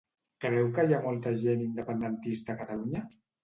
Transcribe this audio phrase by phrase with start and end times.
[0.45, 3.09] Creu que hi ha molta gent independentista a Catalunya?